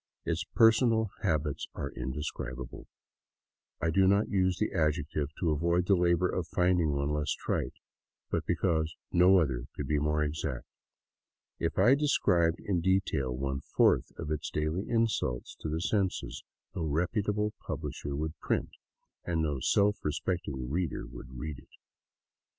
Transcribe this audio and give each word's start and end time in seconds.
Its 0.25 0.43
personal 0.55 1.11
habits 1.21 1.67
are 1.75 1.91
indescribable; 1.91 2.87
I 3.79 3.91
do 3.91 4.07
not 4.07 4.29
use 4.29 4.57
the 4.57 4.71
adjective 4.73 5.29
to 5.39 5.51
avoid 5.51 5.85
the 5.85 5.93
labor 5.93 6.27
of 6.27 6.47
finding 6.47 6.93
one 6.93 7.11
less 7.11 7.31
trite, 7.33 7.75
but 8.31 8.43
because 8.47 8.95
no 9.11 9.37
other 9.37 9.67
could 9.75 9.87
be 9.87 9.99
more 9.99 10.23
exact. 10.23 10.65
If 11.59 11.77
I 11.77 11.93
described 11.93 12.59
in 12.61 12.81
detail 12.81 13.29
one 13.37 13.61
fourth 13.61 14.11
its 14.17 14.49
daily 14.49 14.89
insults 14.89 15.55
to 15.59 15.69
the 15.69 15.81
senses, 15.81 16.43
no 16.73 16.81
reputable 16.85 17.53
publisher 17.59 18.15
would 18.15 18.39
print, 18.39 18.71
and 19.23 19.43
no 19.43 19.59
self 19.59 20.03
respecting 20.03 20.67
reader 20.71 21.05
would 21.05 21.37
read 21.37 21.59
it. 21.59 21.69